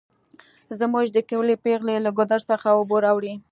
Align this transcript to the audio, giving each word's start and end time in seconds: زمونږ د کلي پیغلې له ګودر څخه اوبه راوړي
زمونږ 0.79 1.07
د 1.11 1.17
کلي 1.29 1.55
پیغلې 1.65 1.95
له 2.05 2.11
ګودر 2.17 2.41
څخه 2.49 2.67
اوبه 2.77 2.97
راوړي 3.05 3.33